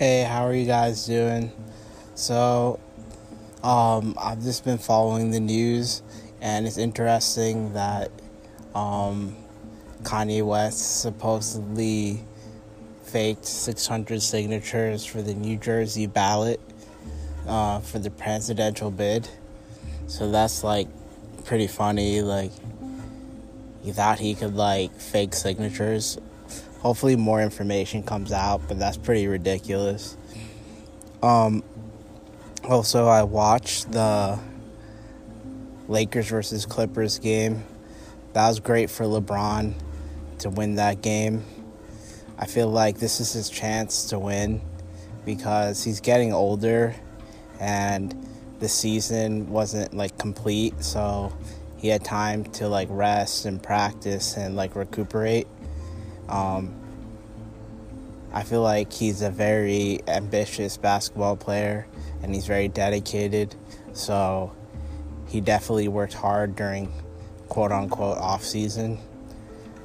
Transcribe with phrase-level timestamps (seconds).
[0.00, 1.52] Hey, how are you guys doing?
[2.14, 2.80] So,
[3.62, 6.00] um, I've just been following the news,
[6.40, 8.10] and it's interesting that
[8.74, 9.36] um,
[10.02, 12.24] Kanye West supposedly
[13.02, 16.60] faked 600 signatures for the New Jersey ballot
[17.46, 19.28] uh, for the presidential bid.
[20.06, 20.88] So that's like
[21.44, 22.22] pretty funny.
[22.22, 22.52] Like,
[23.82, 26.16] he thought he could like fake signatures
[26.80, 30.16] hopefully more information comes out, but that's pretty ridiculous.
[31.22, 31.62] Um,
[32.68, 34.38] also, I watched the
[35.88, 37.64] Lakers versus Clippers game.
[38.32, 39.74] That was great for LeBron
[40.38, 41.44] to win that game.
[42.38, 44.62] I feel like this is his chance to win
[45.26, 46.94] because he's getting older
[47.60, 48.14] and
[48.60, 51.32] the season wasn't like complete, so
[51.76, 55.46] he had time to like rest and practice and like recuperate.
[56.30, 56.74] Um,
[58.32, 61.86] I feel like he's a very ambitious basketball player
[62.22, 63.56] and he's very dedicated.
[63.92, 64.52] So
[65.28, 66.92] he definitely worked hard during
[67.48, 68.98] quote unquote off season.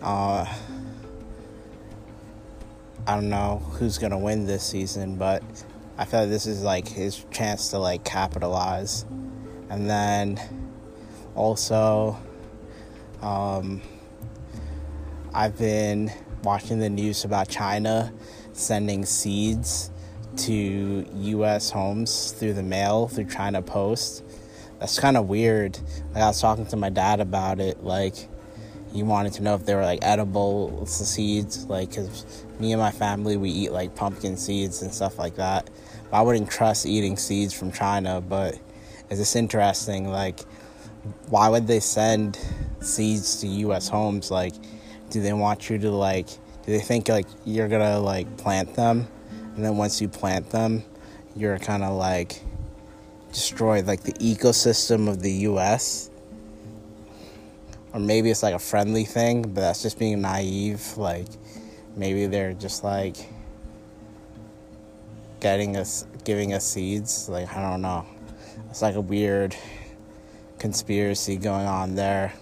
[0.01, 0.45] Uh,
[3.07, 5.43] I don't know who's gonna win this season, but
[5.97, 9.05] I feel like this is like his chance to like capitalize.
[9.69, 10.39] And then
[11.33, 12.17] also,
[13.21, 13.81] um,
[15.33, 16.11] I've been
[16.45, 18.13] watching the news about China
[18.53, 19.91] sending seeds
[20.37, 21.69] to U.S.
[21.69, 24.23] homes through the mail through China Post.
[24.79, 25.77] That's kind of weird.
[26.13, 27.83] Like I was talking to my dad about it.
[27.83, 28.15] Like
[28.93, 31.65] he wanted to know if they were like edible seeds.
[31.65, 35.69] Like because me and my family we eat like pumpkin seeds and stuff like that.
[36.11, 38.21] But I wouldn't trust eating seeds from China.
[38.21, 38.59] But
[39.09, 40.09] it's just interesting.
[40.09, 40.41] Like
[41.29, 42.37] why would they send
[42.81, 43.87] seeds to U.S.
[43.87, 44.31] homes?
[44.31, 44.53] Like
[45.15, 49.07] do they want you to like do they think like you're gonna like plant them?
[49.55, 50.83] And then once you plant them
[51.37, 52.41] you're kind of like
[53.31, 56.09] destroy like the ecosystem of the US
[57.93, 61.27] or maybe it's like a friendly thing but that's just being naive like
[61.95, 63.15] maybe they're just like
[65.39, 68.05] getting us giving us seeds like I don't know.
[68.69, 69.55] It's like a weird
[70.59, 72.33] conspiracy going on there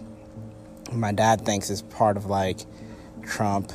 [0.95, 2.59] my dad thinks it's part of like
[3.23, 3.71] Trump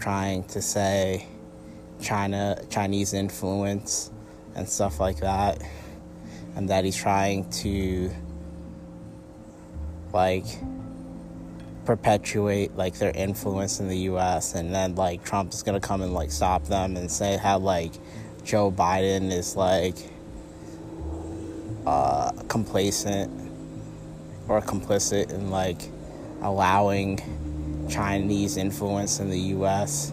[0.00, 1.26] trying to say
[2.00, 4.10] China Chinese influence
[4.54, 5.62] and stuff like that
[6.54, 8.10] and that he's trying to
[10.12, 10.44] like
[11.84, 16.02] perpetuate like their influence in the US and then like Trump is going to come
[16.02, 17.92] and like stop them and say how like
[18.44, 19.96] Joe Biden is like
[21.86, 23.30] uh complacent
[24.48, 25.80] or complicit in like
[26.42, 27.20] allowing
[27.88, 30.12] Chinese influence in the US.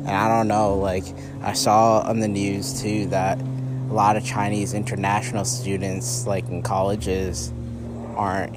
[0.00, 1.04] And I don't know, like,
[1.42, 6.62] I saw on the news too that a lot of Chinese international students, like in
[6.62, 7.52] colleges,
[8.16, 8.56] aren't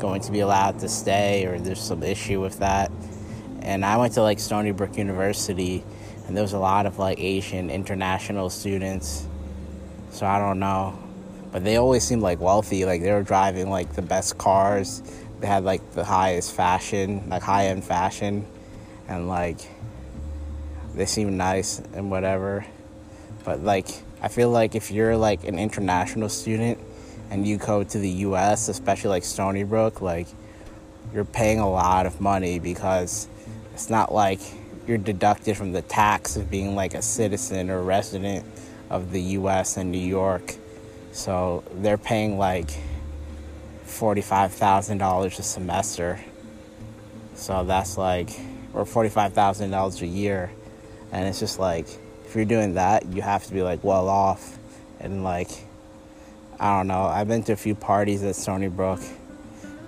[0.00, 2.90] going to be allowed to stay, or there's some issue with that.
[3.62, 5.84] And I went to like Stony Brook University,
[6.26, 9.26] and there was a lot of like Asian international students.
[10.10, 10.98] So I don't know.
[11.52, 15.02] But they always seemed like wealthy, like they were driving like the best cars
[15.40, 18.46] they had like the highest fashion, like high end fashion,
[19.08, 19.58] and like
[20.94, 22.66] they seem nice and whatever.
[23.44, 23.88] But like
[24.22, 26.78] I feel like if you're like an international student
[27.30, 30.28] and you go to the US, especially like Stony Brook, like
[31.12, 33.28] you're paying a lot of money because
[33.74, 34.40] it's not like
[34.86, 38.44] you're deducted from the tax of being like a citizen or resident
[38.90, 40.54] of the US and New York.
[41.12, 42.70] So they're paying like
[43.94, 46.20] $45,000 a semester.
[47.34, 48.30] So that's like,
[48.72, 50.50] or $45,000 a year.
[51.12, 51.86] And it's just like,
[52.24, 54.58] if you're doing that, you have to be like well off.
[55.00, 55.50] And like,
[56.58, 59.00] I don't know, I've been to a few parties at Stony Brook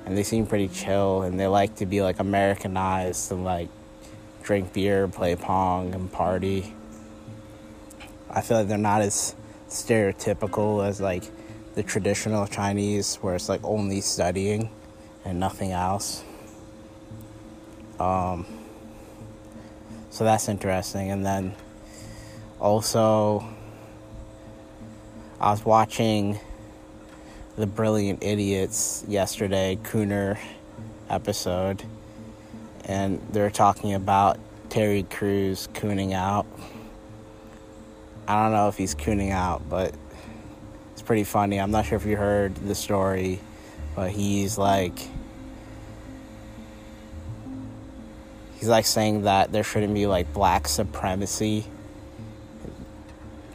[0.04, 3.68] and they seem pretty chill and they like to be like Americanized and like
[4.42, 6.72] drink beer, play pong, and party.
[8.30, 9.34] I feel like they're not as
[9.68, 11.24] stereotypical as like
[11.76, 14.70] the traditional Chinese where it's like only studying
[15.26, 16.24] and nothing else.
[18.00, 18.46] Um,
[20.08, 21.10] so that's interesting.
[21.10, 21.54] And then
[22.58, 23.46] also,
[25.38, 26.40] I was watching
[27.56, 30.38] the Brilliant Idiots yesterday, Cooner
[31.10, 31.82] episode,
[32.86, 34.38] and they're talking about
[34.70, 36.46] Terry Crews cooning out.
[38.26, 39.94] I don't know if he's cooning out, but
[41.02, 41.58] pretty funny.
[41.60, 43.40] I'm not sure if you heard the story,
[43.94, 44.98] but he's like
[48.58, 51.66] he's like saying that there shouldn't be like black supremacy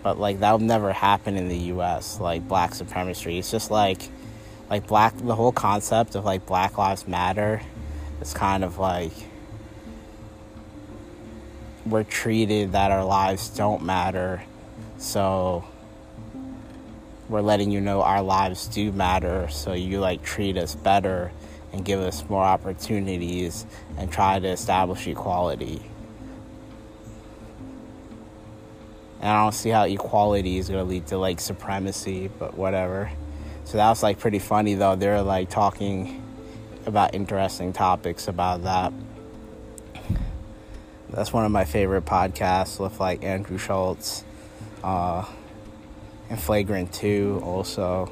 [0.04, 2.20] but like that would never happen in the U.S.
[2.20, 4.02] Like black supremacy, it's just like
[4.70, 5.16] like black.
[5.18, 7.62] The whole concept of like Black Lives Matter
[8.20, 9.12] is kind of like
[11.86, 14.44] we're treated that our lives don't matter,
[14.98, 15.66] so
[17.32, 19.48] we're letting you know our lives do matter.
[19.50, 21.32] So you like treat us better
[21.72, 23.66] and give us more opportunities
[23.98, 25.82] and try to establish equality.
[29.22, 33.10] And I don't see how equality is going to lead to like supremacy, but whatever.
[33.64, 34.98] So that was like pretty funny though.
[34.98, 36.22] They're like talking
[36.86, 38.92] about interesting topics about that.
[41.10, 44.26] That's one of my favorite podcasts with like Andrew Schulz.
[44.84, 45.24] uh,
[46.32, 48.12] and Flagrant 2 also.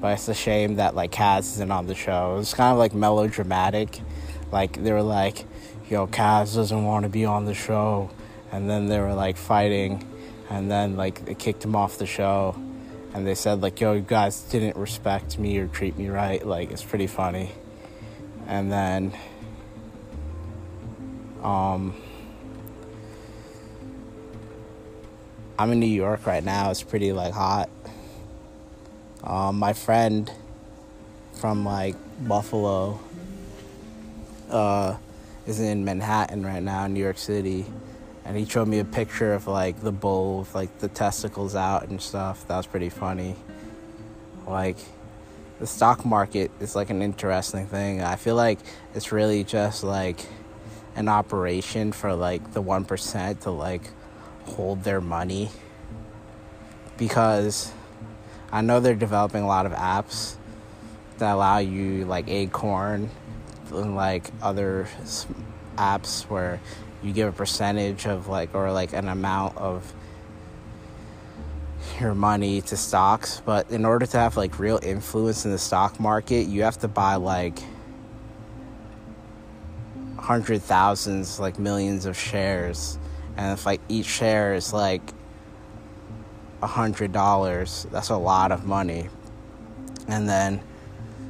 [0.00, 2.38] But it's a shame that like Kaz isn't on the show.
[2.40, 4.00] It's kind of like melodramatic.
[4.50, 5.46] Like they were like,
[5.88, 8.10] yo, Kaz doesn't want to be on the show.
[8.50, 10.04] And then they were like fighting
[10.50, 12.54] and then like they kicked him off the show
[13.14, 16.70] and they said like yo you guys didn't respect me or treat me right like
[16.70, 17.50] it's pretty funny
[18.46, 19.12] and then
[21.42, 21.94] um
[25.62, 27.70] i'm in new york right now it's pretty like hot
[29.24, 30.30] um my friend
[31.34, 32.98] from like buffalo
[34.50, 34.96] uh
[35.46, 37.64] is in manhattan right now in new york city
[38.24, 41.88] and he showed me a picture of like the bull with like the testicles out
[41.88, 42.46] and stuff.
[42.46, 43.36] That was pretty funny.
[44.46, 44.76] Like
[45.58, 48.02] the stock market is like an interesting thing.
[48.02, 48.60] I feel like
[48.94, 50.20] it's really just like
[50.94, 53.82] an operation for like the 1% to like
[54.46, 55.50] hold their money
[56.96, 57.72] because
[58.50, 60.36] I know they're developing a lot of apps
[61.18, 63.10] that allow you like Acorn
[63.72, 64.88] and like other
[65.76, 66.60] apps where
[67.02, 69.92] you give a percentage of like or like an amount of
[72.00, 73.42] your money to stocks.
[73.44, 76.88] But in order to have like real influence in the stock market you have to
[76.88, 77.58] buy like
[80.18, 82.98] hundred thousands like millions of shares
[83.36, 85.02] and if like each share is like
[86.62, 89.08] a hundred dollars that's a lot of money
[90.08, 90.60] and then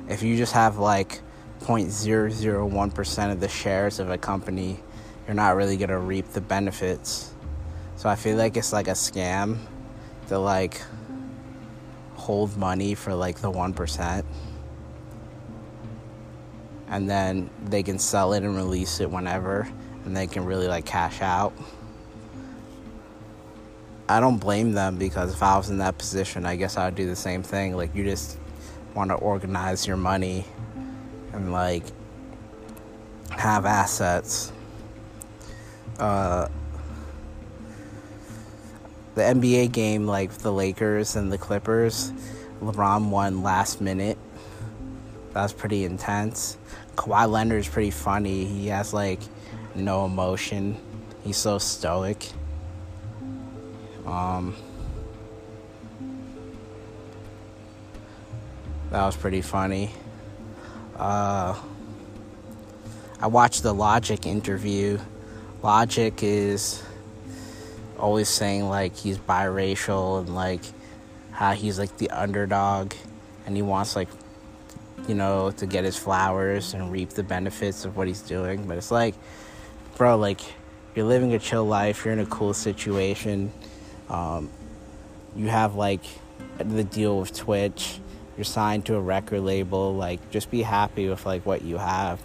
[0.09, 1.21] if you just have like
[1.61, 4.81] 0.001% of the shares of a company
[5.27, 7.33] you're not really gonna reap the benefits.
[7.97, 9.59] So I feel like it's like a scam
[10.29, 10.81] to like
[12.15, 14.25] hold money for like the 1%.
[16.89, 19.69] And then they can sell it and release it whenever
[20.05, 21.53] and they can really like cash out.
[24.13, 26.95] I don't blame them because if I was in that position, I guess I would
[26.95, 27.77] do the same thing.
[27.77, 28.39] Like you just
[28.95, 30.45] want to organize your money
[31.33, 31.85] and like
[33.31, 34.53] have assets
[35.99, 36.49] uh,
[39.15, 42.13] the NBA game, like the Lakers and the Clippers,
[42.61, 44.19] LeBron won last minute.
[45.33, 46.59] That was pretty intense.
[46.97, 48.45] Kawhi is pretty funny.
[48.45, 49.21] He has like
[49.75, 50.77] no emotion.
[51.25, 52.33] He's so stoic.
[54.07, 54.57] Um,
[58.91, 59.91] that was pretty funny.
[60.97, 61.59] Uh,
[63.21, 64.99] I watched the Logic interview.
[65.63, 66.83] Logic is
[67.99, 70.61] always saying like he's biracial and like
[71.31, 72.93] how he's like the underdog
[73.47, 74.09] and he wants like
[75.07, 78.67] you know to get his flowers and reap the benefits of what he's doing.
[78.67, 79.15] But it's like
[79.97, 80.41] bro like
[80.97, 82.05] you're living a chill life.
[82.05, 83.53] You're in a cool situation
[84.13, 84.51] um,
[85.35, 86.05] you have like
[86.59, 87.99] the deal with twitch.
[88.37, 89.95] You're signed to a record label.
[89.95, 92.21] Like just be happy with like what you have.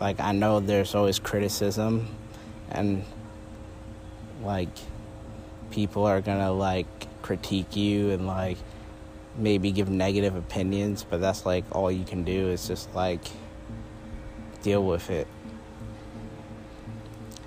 [0.00, 2.08] Like i know there's always criticism
[2.70, 3.04] and
[4.42, 4.70] like
[5.70, 6.86] people are gonna like
[7.20, 8.56] critique you and like
[9.36, 13.20] maybe give negative opinions but that's like all you can do is just like
[14.62, 15.26] deal with it.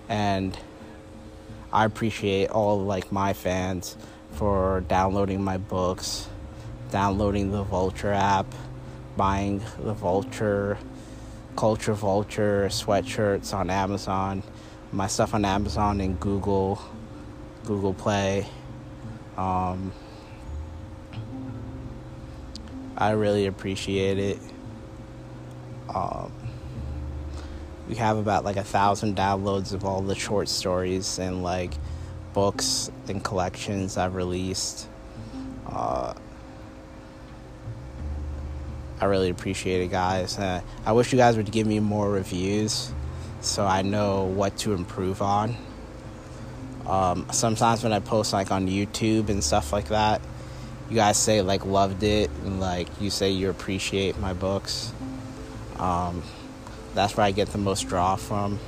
[0.10, 0.58] And
[1.74, 3.98] i appreciate all like my fans
[4.32, 6.27] for downloading my books
[6.92, 8.46] downloading the vulture app
[9.18, 10.77] buying the vulture
[11.58, 14.42] culture vulture sweatshirts on amazon
[14.94, 16.80] my stuff on Amazon and Google,
[17.65, 18.46] Google Play.
[19.36, 19.92] Um,
[22.96, 24.38] I really appreciate it.
[25.94, 26.32] Um,
[27.88, 31.74] we have about like a thousand downloads of all the short stories and like
[32.34, 34.88] books and collections I've released.
[35.70, 36.13] Uh,
[39.00, 40.40] I really appreciate it, guys.
[40.40, 42.92] Uh, I wish you guys would give me more reviews
[43.42, 45.56] so I know what to improve on.
[46.86, 50.22] Um, sometimes when I post like on YouTube and stuff like that,
[50.90, 54.94] you guys say like loved it and like you say you appreciate my books.
[55.78, 56.24] Um,
[56.94, 58.60] that's where I get the most draw from.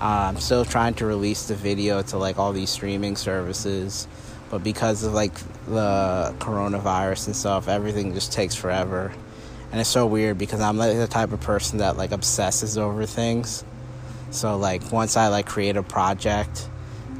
[0.00, 4.06] Uh, I'm still trying to release the video to like all these streaming services,
[4.50, 5.34] but because of like
[5.66, 9.12] the coronavirus and stuff, everything just takes forever.
[9.72, 13.06] And it's so weird because I'm like the type of person that like obsesses over
[13.06, 13.64] things.
[14.30, 16.68] So like once I like create a project,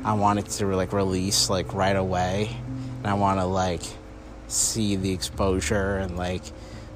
[0.05, 2.55] I want it to like release like right away,
[2.99, 3.83] and I want to like
[4.49, 6.43] see the exposure and like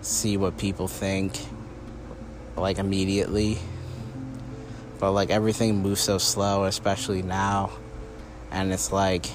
[0.02, 1.40] see what people think
[2.60, 3.58] like immediately.
[4.98, 7.70] But like everything moves so slow, especially now,
[8.50, 9.26] and it's like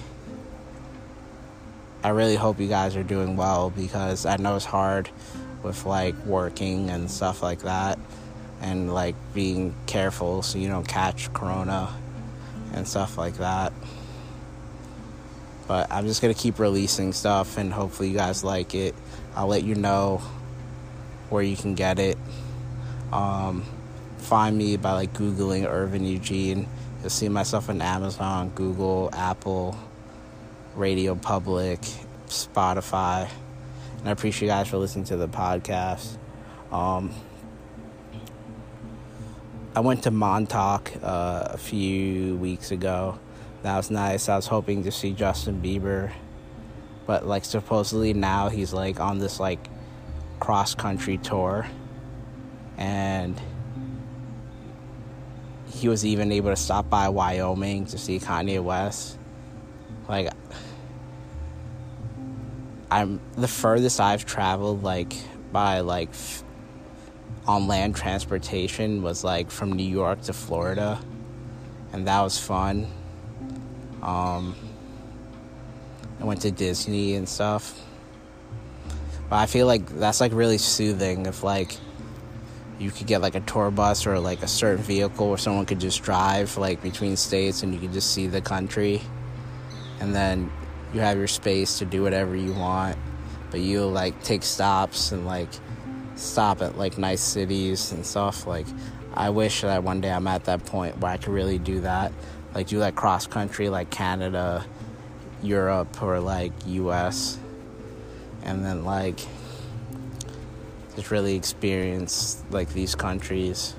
[2.06, 5.10] I really hope you guys are doing well because I know it's hard
[5.64, 7.98] with like working and stuff like that
[8.62, 11.92] and like being careful so you don't catch corona
[12.74, 13.74] and stuff like that.
[15.68, 18.94] But I'm just gonna keep releasing stuff and hopefully you guys like it.
[19.36, 20.22] I'll let you know
[21.30, 22.15] where you can get it.
[23.12, 23.64] Um,
[24.18, 26.68] find me by like googling Irvin Eugene.
[27.02, 29.78] You'll see myself on Amazon, Google, Apple,
[30.76, 31.80] Radio Public,
[32.28, 33.30] Spotify.
[34.00, 36.18] And I appreciate you guys for listening to the podcast.
[36.72, 37.14] Um,
[39.76, 43.20] I went to Montauk uh, a few weeks ago.
[43.64, 44.30] That was nice.
[44.30, 46.12] I was hoping to see Justin Bieber,
[47.06, 49.68] but like supposedly now he's like on this like
[50.40, 51.68] cross country tour,
[52.78, 53.40] and
[55.76, 59.18] he was even able to stop by Wyoming to see Kanye West.
[60.08, 60.30] Like
[62.90, 65.14] I'm the furthest I've traveled like
[65.52, 66.44] by like f-
[67.48, 71.00] on land transportation was like from New York to Florida,
[71.94, 72.88] and that was fun.
[74.02, 74.56] Um,
[76.22, 77.78] I went to Disney and stuff,
[79.30, 81.78] but I feel like that's like really soothing if like
[82.80, 85.80] you could get like a tour bus or like a certain vehicle where someone could
[85.80, 89.02] just drive like between states and you could just see the country,
[90.00, 90.52] and then
[90.94, 92.98] you have your space to do whatever you want,
[93.52, 95.50] but you like take stops and like
[96.16, 98.48] stop at like nice cities and stuff.
[98.48, 98.66] Like,
[99.14, 102.12] I wish that one day I'm at that point where I could really do that.
[102.54, 104.66] Like, do like cross country, like Canada,
[105.42, 107.38] Europe, or like US.
[108.44, 109.20] And then, like,
[110.96, 113.76] just really experience like these countries.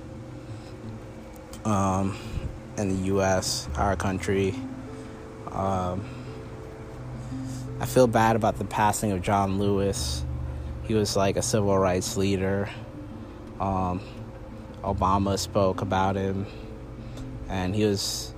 [1.64, 2.16] Um,
[2.76, 4.54] in the US, our country.
[5.50, 6.04] Um,
[7.80, 10.24] I feel bad about the passing of John Lewis.
[10.84, 12.68] He was like a civil rights leader.
[13.60, 14.00] Um,
[14.82, 16.46] Obama spoke about him,
[17.48, 18.32] and he was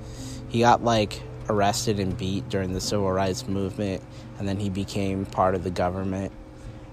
[0.49, 4.03] he got like arrested and beat during the civil rights movement,
[4.39, 6.33] and then he became part of the government.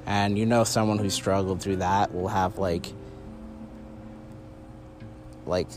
[0.05, 2.87] And you know, someone who struggled through that will have like
[5.45, 5.67] like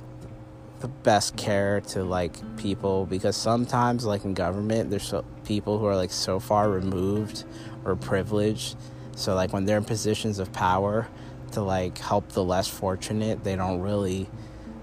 [0.81, 5.87] the best care to like people because sometimes like in government there's so, people who
[5.87, 7.45] are like so far removed
[7.85, 8.77] or privileged.
[9.17, 11.09] So like when they're in positions of power
[11.53, 14.29] to like help the less fortunate they don't really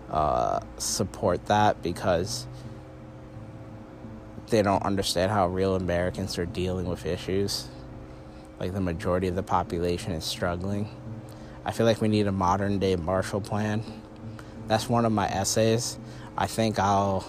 [0.09, 2.47] uh, support that because
[4.49, 7.67] they don't understand how real Americans are dealing with issues
[8.59, 10.89] like the majority of the population is struggling
[11.65, 13.83] I feel like we need a modern day Marshall Plan
[14.67, 15.97] that's one of my essays.
[16.37, 17.25] I think I'll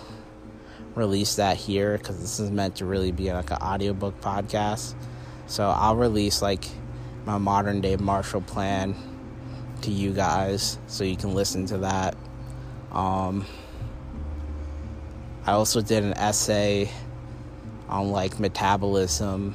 [0.95, 4.95] release that here because this is meant to really be like an audiobook podcast.
[5.47, 6.65] So I'll release like
[7.27, 8.95] my modern day Marshall Plan
[9.83, 12.17] to you guys so you can listen to that.
[12.91, 13.45] Um,
[15.45, 16.91] I also did an essay
[17.89, 19.55] on like metabolism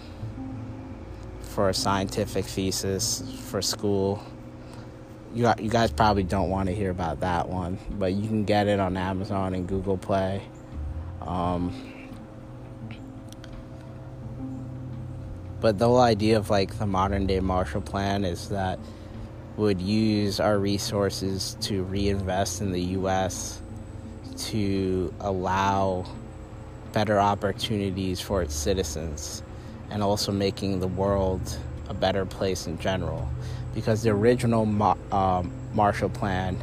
[1.52, 4.24] for a scientific thesis for school
[5.34, 8.68] you you guys probably don't want to hear about that one, but you can get
[8.68, 10.42] it on Amazon and Google Play.
[11.22, 11.74] Um,
[15.60, 18.80] but the whole idea of like the modern day Marshall Plan is that
[19.58, 23.62] would use our resources to reinvest in the U.S.
[24.38, 26.06] to allow
[26.94, 29.44] better opportunities for its citizens
[29.92, 33.30] and also making the world a better place in general.
[33.76, 34.64] Because the original
[35.12, 36.58] um, Marshall Plan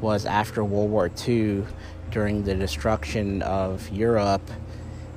[0.00, 1.64] was after World War II,
[2.10, 4.42] during the destruction of Europe,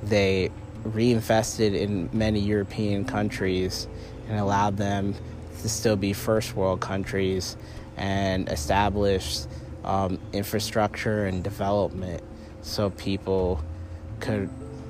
[0.02, 0.50] they
[0.84, 3.86] reinvested in many European countries
[4.28, 5.14] and allowed them
[5.60, 7.56] to still be first world countries
[7.96, 9.40] and establish
[9.84, 12.22] um, infrastructure and development
[12.62, 13.62] so people
[14.20, 14.48] could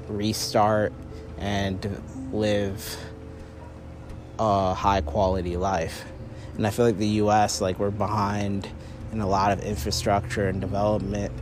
[0.08, 0.92] restart
[1.38, 2.00] and
[2.32, 2.96] live
[4.38, 6.04] a high quality life.
[6.56, 8.68] And I feel like the US, like, we're behind
[9.12, 11.32] in a lot of infrastructure and development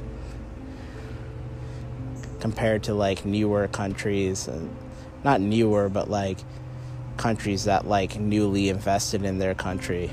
[2.40, 4.70] compared to like newer countries and
[5.24, 6.38] not newer but like
[7.16, 10.10] countries that like newly invested in their country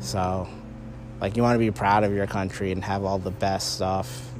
[0.00, 0.48] so
[1.20, 4.32] like you want to be proud of your country and have all the best stuff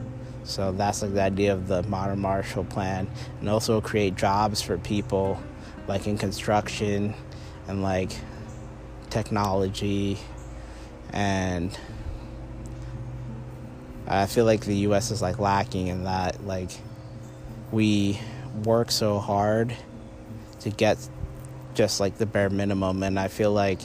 [0.47, 3.09] so that's like the idea of the modern marshall plan
[3.41, 5.41] and also create jobs for people
[5.89, 7.15] like in construction
[7.67, 8.13] and like
[9.11, 10.19] technology.
[11.13, 11.77] And
[14.07, 16.71] I feel like the US is like lacking in that like
[17.73, 18.19] we
[18.65, 19.77] work so hard
[20.61, 20.97] to get
[21.75, 23.81] just like the bare minimum and I feel like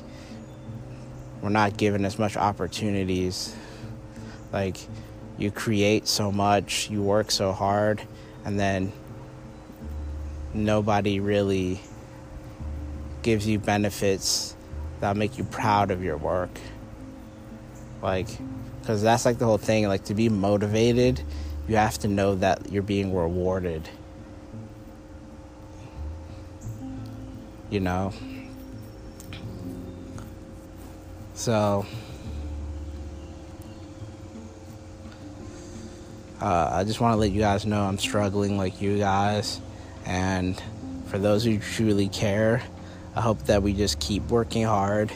[1.41, 3.55] we're not given as much opportunities.
[4.53, 4.77] Like
[5.37, 8.01] you create so much, you work so hard
[8.45, 8.91] and then
[10.53, 11.79] nobody really
[13.21, 14.55] gives you benefits
[14.99, 16.49] that make you proud of your work.
[18.01, 18.27] Like
[18.81, 21.21] because that's like the whole thing like to be motivated
[21.67, 23.87] you have to know that you're being rewarded
[27.69, 28.11] you know
[31.33, 31.85] so
[36.41, 39.61] uh, i just want to let you guys know i'm struggling like you guys
[40.05, 40.61] and
[41.07, 42.61] for those who truly care
[43.15, 45.11] i hope that we just keep working hard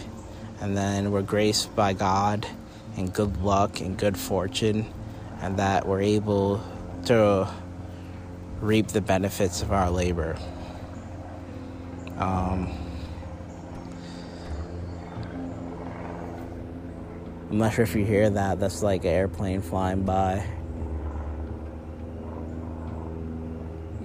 [0.61, 2.47] and then we're graced by god
[2.97, 4.85] and good luck and good fortune,
[5.41, 6.63] and that we're able
[7.05, 7.47] to
[8.61, 10.37] reap the benefits of our labor.
[12.17, 12.71] Um,
[17.49, 18.59] I'm not sure if you hear that.
[18.59, 20.45] That's like an airplane flying by.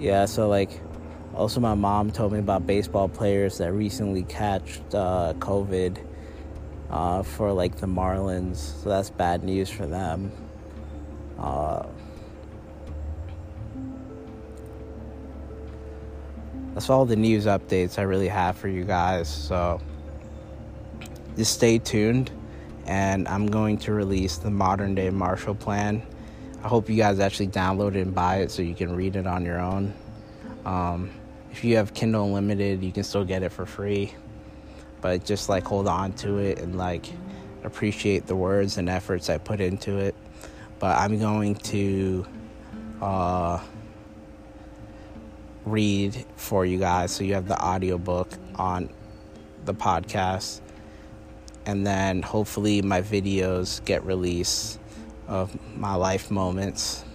[0.01, 0.81] Yeah, so like,
[1.35, 6.03] also my mom told me about baseball players that recently catched uh, COVID
[6.89, 8.81] uh, for like the Marlins.
[8.81, 10.31] So that's bad news for them.
[11.37, 11.85] Uh,
[16.73, 19.29] that's all the news updates I really have for you guys.
[19.29, 19.79] So
[21.37, 22.31] just stay tuned,
[22.87, 26.01] and I'm going to release the modern day Marshall Plan.
[26.63, 29.27] I hope you guys actually download it and buy it so you can read it
[29.27, 29.93] on your own.
[30.65, 31.11] Um,
[31.51, 34.13] if you have Kindle Unlimited, you can still get it for free
[35.01, 37.07] but just like hold on to it and like
[37.63, 40.15] appreciate the words and efforts I put into it.
[40.79, 42.25] But I'm going to
[43.01, 43.59] uh,
[45.65, 48.89] read for you guys so you have the audiobook on
[49.65, 50.61] the podcast
[51.65, 54.79] and then hopefully my videos get released
[55.31, 57.05] of my life moments